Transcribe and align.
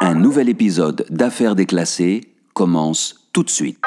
Un 0.00 0.14
nouvel 0.14 0.48
épisode 0.48 1.06
d'Affaires 1.10 1.56
déclassées 1.56 2.20
commence 2.54 3.16
tout 3.32 3.42
de 3.42 3.50
suite. 3.50 3.80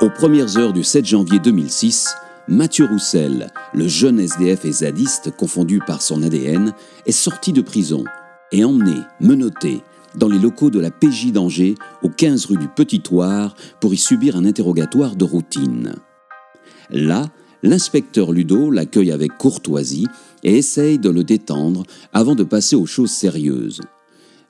Aux 0.00 0.10
premières 0.10 0.56
heures 0.58 0.72
du 0.72 0.84
7 0.84 1.04
janvier 1.04 1.40
2006, 1.40 2.14
Mathieu 2.46 2.86
Roussel, 2.86 3.50
le 3.74 3.88
jeune 3.88 4.20
SDF 4.20 4.64
et 4.64 4.70
zadiste 4.70 5.32
confondu 5.36 5.80
par 5.84 6.02
son 6.02 6.22
ADN, 6.22 6.72
est 7.04 7.10
sorti 7.10 7.52
de 7.52 7.62
prison 7.62 8.04
et 8.52 8.64
emmené, 8.64 9.00
menotté, 9.18 9.82
dans 10.14 10.28
les 10.28 10.38
locaux 10.38 10.70
de 10.70 10.78
la 10.78 10.92
PJ 10.92 11.32
d'Angers, 11.32 11.74
au 12.04 12.08
15 12.10 12.46
rue 12.46 12.58
du 12.58 12.68
Petit 12.68 13.00
Thouars, 13.00 13.56
pour 13.80 13.92
y 13.92 13.96
subir 13.96 14.36
un 14.36 14.44
interrogatoire 14.44 15.16
de 15.16 15.24
routine. 15.24 15.96
Là, 16.90 17.26
l'inspecteur 17.62 18.32
Ludo 18.32 18.70
l'accueille 18.70 19.12
avec 19.12 19.36
courtoisie 19.36 20.06
et 20.42 20.58
essaye 20.58 20.98
de 20.98 21.10
le 21.10 21.24
détendre 21.24 21.84
avant 22.12 22.34
de 22.34 22.44
passer 22.44 22.76
aux 22.76 22.86
choses 22.86 23.10
sérieuses. 23.10 23.80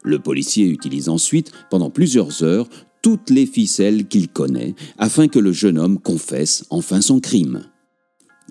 Le 0.03 0.19
policier 0.19 0.67
utilise 0.67 1.09
ensuite, 1.09 1.53
pendant 1.71 1.91
plusieurs 1.91 2.43
heures, 2.43 2.69
toutes 3.03 3.31
les 3.31 3.47
ficelles 3.47 4.07
qu'il 4.07 4.29
connaît 4.29 4.75
afin 4.99 5.29
que 5.29 5.39
le 5.39 5.53
jeune 5.53 5.79
homme 5.79 5.99
confesse 5.99 6.65
enfin 6.71 7.01
son 7.01 7.21
crime. 7.21 7.65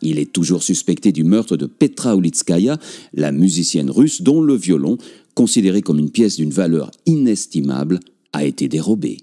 Il 0.01 0.17
est 0.17 0.31
toujours 0.31 0.63
suspecté 0.63 1.11
du 1.11 1.23
meurtre 1.23 1.57
de 1.57 1.65
Petra 1.65 2.15
Ulitskaya, 2.15 2.77
la 3.13 3.31
musicienne 3.31 3.91
russe 3.91 4.21
dont 4.21 4.41
le 4.41 4.55
violon, 4.55 4.97
considéré 5.35 5.81
comme 5.81 5.99
une 5.99 6.11
pièce 6.11 6.37
d'une 6.37 6.51
valeur 6.51 6.91
inestimable, 7.05 7.99
a 8.31 8.45
été 8.45 8.67
dérobé. 8.67 9.17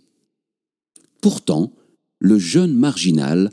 Pourtant, 1.23 1.73
le 2.19 2.39
jeune 2.39 2.75
marginal 2.75 3.51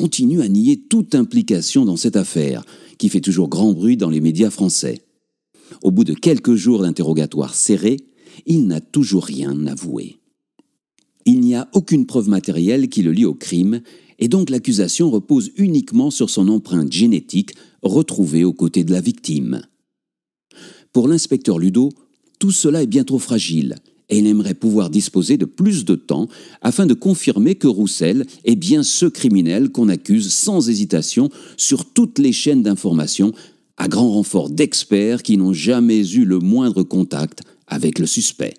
continue 0.00 0.40
à 0.40 0.48
nier 0.48 0.80
toute 0.88 1.14
implication 1.14 1.84
dans 1.84 1.96
cette 1.96 2.16
affaire, 2.16 2.64
qui 2.96 3.10
fait 3.10 3.20
toujours 3.20 3.50
grand 3.50 3.74
bruit 3.74 3.98
dans 3.98 4.08
les 4.08 4.22
médias 4.22 4.48
français. 4.48 5.02
Au 5.82 5.90
bout 5.90 6.04
de 6.04 6.14
quelques 6.14 6.54
jours 6.54 6.80
d'interrogatoire 6.80 7.54
serré, 7.54 7.98
il 8.46 8.66
n'a 8.66 8.80
toujours 8.80 9.24
rien 9.24 9.66
avoué. 9.66 10.16
Il 11.26 11.40
n'y 11.40 11.54
a 11.54 11.68
aucune 11.74 12.06
preuve 12.06 12.30
matérielle 12.30 12.88
qui 12.88 13.02
le 13.02 13.12
lie 13.12 13.26
au 13.26 13.34
crime, 13.34 13.82
et 14.18 14.28
donc 14.28 14.48
l'accusation 14.48 15.10
repose 15.10 15.50
uniquement 15.56 16.10
sur 16.10 16.30
son 16.30 16.48
empreinte 16.48 16.92
génétique 16.92 17.54
retrouvée 17.82 18.44
aux 18.44 18.54
côtés 18.54 18.84
de 18.84 18.92
la 18.92 19.02
victime. 19.02 19.60
Pour 20.94 21.08
l'inspecteur 21.08 21.58
Ludo, 21.58 21.90
tout 22.38 22.52
cela 22.52 22.82
est 22.82 22.86
bien 22.86 23.04
trop 23.04 23.18
fragile, 23.18 23.76
et 24.10 24.18
il 24.18 24.26
aimerait 24.26 24.54
pouvoir 24.54 24.90
disposer 24.90 25.36
de 25.36 25.44
plus 25.44 25.84
de 25.84 25.94
temps 25.94 26.28
afin 26.60 26.84
de 26.84 26.94
confirmer 26.94 27.54
que 27.54 27.68
Roussel 27.68 28.26
est 28.44 28.56
bien 28.56 28.82
ce 28.82 29.06
criminel 29.06 29.70
qu'on 29.70 29.88
accuse 29.88 30.32
sans 30.32 30.68
hésitation 30.68 31.30
sur 31.56 31.84
toutes 31.86 32.18
les 32.18 32.32
chaînes 32.32 32.62
d'information, 32.62 33.32
à 33.76 33.88
grand 33.88 34.10
renfort 34.10 34.50
d'experts 34.50 35.22
qui 35.22 35.38
n'ont 35.38 35.54
jamais 35.54 36.06
eu 36.12 36.24
le 36.24 36.40
moindre 36.40 36.82
contact 36.82 37.42
avec 37.66 37.98
le 37.98 38.06
suspect. 38.06 38.54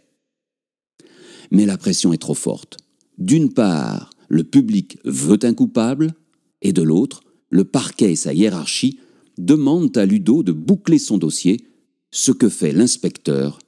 Mais 1.51 1.65
la 1.65 1.77
pression 1.77 2.13
est 2.13 2.17
trop 2.17 2.33
forte. 2.33 2.77
D'une 3.17 3.53
part, 3.53 4.09
le 4.29 4.45
public 4.45 4.97
veut 5.03 5.39
un 5.43 5.53
coupable, 5.53 6.13
et 6.61 6.71
de 6.71 6.81
l'autre, 6.81 7.21
le 7.49 7.65
parquet 7.65 8.13
et 8.13 8.15
sa 8.15 8.33
hiérarchie 8.33 8.99
demandent 9.37 9.95
à 9.97 10.05
Ludo 10.05 10.43
de 10.43 10.53
boucler 10.53 10.97
son 10.97 11.17
dossier, 11.17 11.65
ce 12.11 12.31
que 12.31 12.47
fait 12.47 12.71
l'inspecteur 12.71 13.59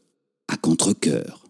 à 0.48 0.56
contre-coeur. 0.56 1.42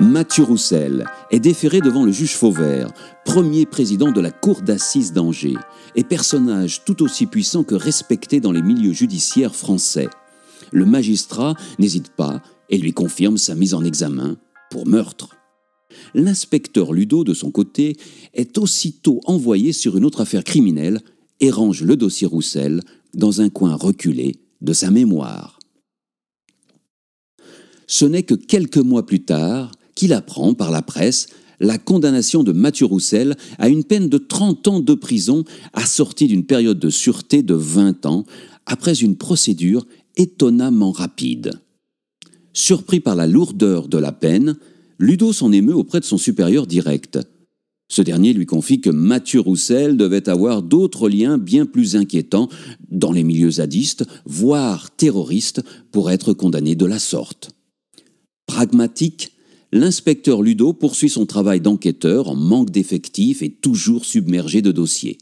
Mathieu 0.00 0.44
Roussel 0.44 1.06
est 1.32 1.40
déféré 1.40 1.80
devant 1.80 2.04
le 2.04 2.12
juge 2.12 2.36
Fauvert, 2.36 2.92
premier 3.24 3.66
président 3.66 4.12
de 4.12 4.20
la 4.20 4.30
cour 4.30 4.62
d'assises 4.62 5.12
d'Angers, 5.12 5.56
et 5.96 6.04
personnage 6.04 6.84
tout 6.84 7.02
aussi 7.02 7.26
puissant 7.26 7.64
que 7.64 7.74
respecté 7.74 8.38
dans 8.38 8.52
les 8.52 8.62
milieux 8.62 8.92
judiciaires 8.92 9.56
français. 9.56 10.08
Le 10.70 10.84
magistrat 10.84 11.54
n'hésite 11.80 12.10
pas 12.10 12.40
et 12.70 12.78
lui 12.78 12.92
confirme 12.92 13.38
sa 13.38 13.56
mise 13.56 13.74
en 13.74 13.82
examen 13.82 14.36
pour 14.70 14.86
meurtre. 14.86 15.30
L'inspecteur 16.14 16.92
Ludo, 16.92 17.24
de 17.24 17.34
son 17.34 17.50
côté, 17.50 17.96
est 18.34 18.56
aussitôt 18.56 19.20
envoyé 19.24 19.72
sur 19.72 19.96
une 19.96 20.04
autre 20.04 20.20
affaire 20.20 20.44
criminelle 20.44 21.00
et 21.40 21.50
range 21.50 21.82
le 21.82 21.96
dossier 21.96 22.28
Roussel 22.28 22.82
dans 23.14 23.40
un 23.40 23.48
coin 23.48 23.74
reculé 23.74 24.36
de 24.60 24.72
sa 24.72 24.92
mémoire. 24.92 25.58
Ce 27.88 28.04
n'est 28.04 28.22
que 28.22 28.34
quelques 28.34 28.76
mois 28.76 29.04
plus 29.04 29.24
tard 29.24 29.72
qu'il 29.98 30.12
apprend 30.12 30.54
par 30.54 30.70
la 30.70 30.80
presse 30.80 31.26
la 31.58 31.76
condamnation 31.76 32.44
de 32.44 32.52
Mathieu 32.52 32.86
Roussel 32.86 33.36
à 33.58 33.68
une 33.68 33.82
peine 33.82 34.08
de 34.08 34.16
30 34.16 34.68
ans 34.68 34.78
de 34.78 34.94
prison 34.94 35.42
assortie 35.72 36.28
d'une 36.28 36.46
période 36.46 36.78
de 36.78 36.88
sûreté 36.88 37.42
de 37.42 37.54
20 37.54 38.06
ans 38.06 38.24
après 38.64 38.94
une 38.94 39.16
procédure 39.16 39.88
étonnamment 40.16 40.92
rapide. 40.92 41.60
Surpris 42.52 43.00
par 43.00 43.16
la 43.16 43.26
lourdeur 43.26 43.88
de 43.88 43.98
la 43.98 44.12
peine, 44.12 44.56
Ludo 45.00 45.32
s'en 45.32 45.50
émeut 45.50 45.74
auprès 45.74 45.98
de 45.98 46.04
son 46.04 46.16
supérieur 46.16 46.68
direct. 46.68 47.18
Ce 47.90 48.02
dernier 48.02 48.34
lui 48.34 48.46
confie 48.46 48.80
que 48.80 48.90
Mathieu 48.90 49.40
Roussel 49.40 49.96
devait 49.96 50.28
avoir 50.28 50.62
d'autres 50.62 51.08
liens 51.08 51.38
bien 51.38 51.66
plus 51.66 51.96
inquiétants 51.96 52.48
dans 52.88 53.10
les 53.10 53.24
milieux 53.24 53.50
zadistes, 53.50 54.04
voire 54.26 54.94
terroristes, 54.94 55.62
pour 55.90 56.12
être 56.12 56.34
condamné 56.34 56.76
de 56.76 56.86
la 56.86 57.00
sorte. 57.00 57.50
Pragmatique, 58.46 59.32
l'inspecteur 59.72 60.42
Ludo 60.42 60.72
poursuit 60.72 61.10
son 61.10 61.26
travail 61.26 61.60
d'enquêteur 61.60 62.28
en 62.28 62.36
manque 62.36 62.70
d'effectifs 62.70 63.42
et 63.42 63.50
toujours 63.50 64.04
submergé 64.04 64.62
de 64.62 64.72
dossiers. 64.72 65.18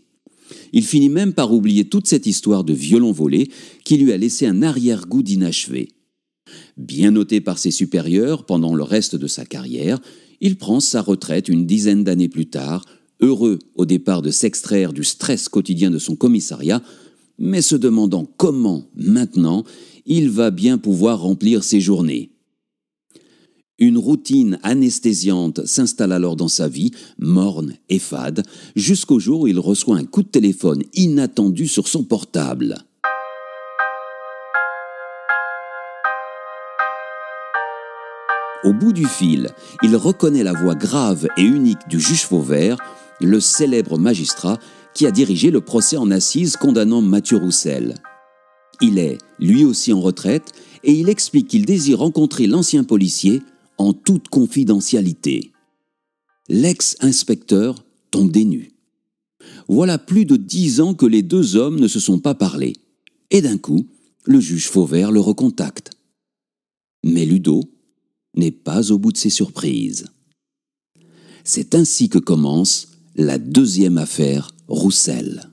Il 0.73 0.85
finit 0.85 1.09
même 1.09 1.33
par 1.33 1.53
oublier 1.53 1.87
toute 1.87 2.07
cette 2.07 2.27
histoire 2.27 2.65
de 2.65 2.73
violon 2.73 3.13
volé 3.13 3.51
qui 3.85 3.97
lui 3.97 4.13
a 4.13 4.17
laissé 4.17 4.47
un 4.47 4.63
arrière-goût 4.63 5.23
d'inachevé. 5.23 5.89
Bien 6.77 7.11
noté 7.11 7.41
par 7.41 7.59
ses 7.59 7.73
supérieurs 7.73 8.47
pendant 8.47 8.75
le 8.75 8.85
reste 8.85 9.17
de 9.17 9.27
sa 9.27 9.45
carrière, 9.45 9.99
il 10.41 10.57
prend 10.57 10.81
sa 10.81 11.01
retraite 11.01 11.49
une 11.49 11.67
dizaine 11.67 12.05
d'années 12.05 12.29
plus 12.29 12.47
tard, 12.47 12.85
heureux 13.21 13.59
au 13.75 13.87
départ 13.87 14.23
de 14.23 14.31
s'extraire 14.31 14.93
du 14.93 15.03
stress 15.03 15.49
quotidien 15.49 15.91
de 15.91 15.99
son 15.99 16.15
commissariat, 16.15 16.83
mais 17.39 17.63
se 17.63 17.77
demandant 17.77 18.31
comment, 18.37 18.85
maintenant, 18.95 19.65
il 20.07 20.31
va 20.31 20.51
bien 20.51 20.79
pouvoir 20.79 21.21
remplir 21.21 21.65
ses 21.65 21.81
journées. 21.81 22.31
Une 23.79 23.99
routine 23.99 24.59
anesthésiante 24.63 25.67
s'installe 25.67 26.13
alors 26.13 26.35
dans 26.35 26.49
sa 26.49 26.67
vie, 26.67 26.93
morne 27.19 27.75
et 27.91 27.99
fade, 27.99 28.43
jusqu'au 28.75 29.19
jour 29.19 29.43
où 29.43 29.47
il 29.49 29.59
reçoit 29.59 29.99
un 29.99 30.05
coup 30.05 30.23
de 30.23 30.29
téléphone 30.29 30.83
inattendu 30.95 31.69
sur 31.69 31.87
son 31.87 32.03
portable. 32.03 32.79
Au 38.65 38.73
bout 38.73 38.95
du 38.95 39.05
fil, 39.05 39.51
il 39.83 39.95
reconnaît 39.95 40.43
la 40.43 40.55
voix 40.55 40.75
grave 40.75 41.29
et 41.37 41.43
unique 41.43 41.87
du 41.87 42.01
juge 42.01 42.23
Fauvert, 42.23 42.79
le 43.21 43.41
célèbre 43.41 43.99
magistrat 43.99 44.59
qui 44.95 45.07
a 45.07 45.11
dirigé 45.11 45.51
le 45.51 45.61
procès 45.61 45.99
en 45.99 46.11
assises 46.11 46.57
condamnant 46.57 47.03
Mathieu 47.03 47.37
Roussel. 47.37 47.97
Il 48.81 48.99
est, 48.99 49.19
lui 49.39 49.67
aussi 49.67 49.93
en 49.93 50.01
retraite, 50.01 50.53
et 50.83 50.93
il 50.93 51.11
explique 51.11 51.49
qu'il 51.49 51.67
désire 51.67 51.99
rencontrer 51.99 52.47
l'ancien 52.47 52.83
policier 52.83 53.43
en 53.79 53.93
toute 53.93 54.29
confidentialité. 54.29 55.53
L'ex-inspecteur 56.49 57.85
tombe 58.11 58.31
des 58.31 58.45
nues. 58.45 58.73
Voilà 59.69 59.99
plus 59.99 60.25
de 60.25 60.37
dix 60.37 60.81
ans 60.81 60.95
que 60.95 61.07
les 61.07 61.23
deux 61.23 61.57
hommes 61.57 61.81
ne 61.81 61.89
se 61.89 62.01
sont 62.01 62.19
pas 62.19 62.35
parlé. 62.35 62.77
Et 63.31 63.43
d'un 63.43 63.59
coup, 63.59 63.87
le 64.25 64.41
juge 64.41 64.69
Fauvert 64.69 65.11
le 65.11 65.21
recontacte. 65.21 65.91
Mais 67.05 67.25
Ludo 67.25 67.63
n'est 68.35 68.53
pas 68.53 68.93
au 68.93 68.99
bout 68.99 69.13
de 69.13 69.17
ses 69.17 69.31
surprises. 69.31 70.07
C'est 71.45 71.75
ainsi 71.75 72.09
que 72.09 72.19
commence 72.19 72.89
la 73.15 73.39
deuxième 73.39 73.99
affaire 73.99 74.51
Roussel. 74.69 75.51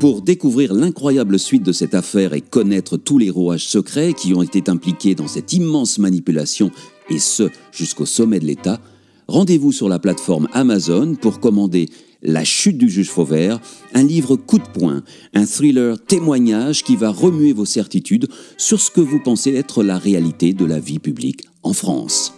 Pour 0.00 0.22
découvrir 0.22 0.72
l'incroyable 0.72 1.38
suite 1.38 1.62
de 1.62 1.72
cette 1.72 1.94
affaire 1.94 2.32
et 2.32 2.40
connaître 2.40 2.96
tous 2.96 3.18
les 3.18 3.28
rouages 3.28 3.66
secrets 3.66 4.14
qui 4.14 4.32
ont 4.32 4.42
été 4.42 4.70
impliqués 4.70 5.14
dans 5.14 5.28
cette 5.28 5.52
immense 5.52 5.98
manipulation, 5.98 6.70
et 7.10 7.18
ce 7.18 7.50
jusqu'au 7.70 8.06
sommet 8.06 8.40
de 8.40 8.46
l'État, 8.46 8.80
rendez-vous 9.28 9.72
sur 9.72 9.90
la 9.90 9.98
plateforme 9.98 10.48
Amazon 10.54 11.16
pour 11.16 11.38
commander 11.38 11.90
La 12.22 12.44
chute 12.44 12.78
du 12.78 12.88
juge 12.88 13.10
Fauvert, 13.10 13.60
un 13.92 14.02
livre 14.02 14.36
coup 14.36 14.58
de 14.58 14.68
poing, 14.72 15.02
un 15.34 15.44
thriller 15.44 16.02
témoignage 16.02 16.82
qui 16.82 16.96
va 16.96 17.10
remuer 17.10 17.52
vos 17.52 17.66
certitudes 17.66 18.28
sur 18.56 18.80
ce 18.80 18.90
que 18.90 19.02
vous 19.02 19.20
pensez 19.22 19.54
être 19.54 19.82
la 19.82 19.98
réalité 19.98 20.54
de 20.54 20.64
la 20.64 20.80
vie 20.80 20.98
publique 20.98 21.44
en 21.62 21.74
France. 21.74 22.32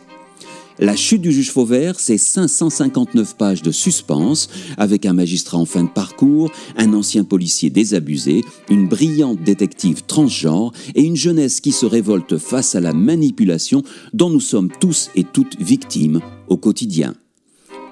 La 0.78 0.96
chute 0.96 1.20
du 1.20 1.32
juge 1.32 1.50
Fauvert, 1.50 2.00
c'est 2.00 2.18
559 2.18 3.36
pages 3.36 3.62
de 3.62 3.70
suspense, 3.70 4.48
avec 4.78 5.04
un 5.04 5.12
magistrat 5.12 5.58
en 5.58 5.66
fin 5.66 5.84
de 5.84 5.88
parcours, 5.88 6.50
un 6.76 6.94
ancien 6.94 7.24
policier 7.24 7.68
désabusé, 7.68 8.42
une 8.70 8.88
brillante 8.88 9.42
détective 9.42 10.04
transgenre 10.06 10.72
et 10.94 11.02
une 11.02 11.16
jeunesse 11.16 11.60
qui 11.60 11.72
se 11.72 11.84
révolte 11.84 12.38
face 12.38 12.74
à 12.74 12.80
la 12.80 12.94
manipulation 12.94 13.82
dont 14.14 14.30
nous 14.30 14.40
sommes 14.40 14.70
tous 14.80 15.10
et 15.14 15.24
toutes 15.24 15.60
victimes 15.60 16.20
au 16.48 16.56
quotidien. 16.56 17.14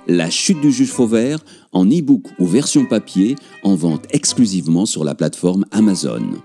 La 0.07 0.31
chute 0.31 0.61
du 0.61 0.73
juge 0.73 0.89
Fauvert, 0.89 1.45
en 1.73 1.85
e-book 1.85 2.25
ou 2.39 2.47
version 2.47 2.87
papier, 2.87 3.37
en 3.63 3.75
vente 3.75 4.07
exclusivement 4.11 4.87
sur 4.87 5.05
la 5.05 5.15
plateforme 5.15 5.67
Amazon 5.71 6.41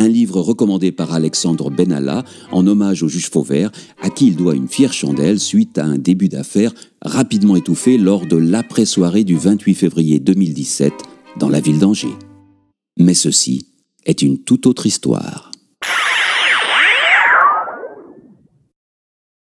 un 0.00 0.08
livre 0.08 0.40
recommandé 0.40 0.92
par 0.92 1.12
Alexandre 1.12 1.70
Benalla 1.70 2.24
en 2.50 2.66
hommage 2.66 3.02
au 3.02 3.08
juge 3.08 3.28
Fauvert, 3.28 3.70
à 4.00 4.08
qui 4.08 4.28
il 4.28 4.36
doit 4.36 4.54
une 4.54 4.66
fière 4.66 4.94
chandelle 4.94 5.38
suite 5.38 5.76
à 5.76 5.84
un 5.84 5.98
début 5.98 6.28
d'affaires 6.28 6.72
rapidement 7.02 7.54
étouffé 7.54 7.98
lors 7.98 8.26
de 8.26 8.36
l'après-soirée 8.36 9.24
du 9.24 9.36
28 9.36 9.74
février 9.74 10.18
2017 10.18 10.92
dans 11.38 11.50
la 11.50 11.60
ville 11.60 11.78
d'Angers. 11.78 12.16
Mais 12.98 13.14
ceci 13.14 13.66
est 14.06 14.22
une 14.22 14.38
toute 14.38 14.66
autre 14.66 14.86
histoire. 14.86 15.49